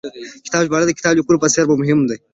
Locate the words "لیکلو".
1.19-1.41